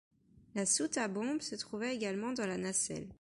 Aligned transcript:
La 0.55 0.65
soute 0.65 0.97
à 0.97 1.07
bombes 1.07 1.41
se 1.43 1.53
trouvait 1.53 1.93
également 1.93 2.31
dans 2.33 2.47
la 2.47 2.57
nacelle. 2.57 3.07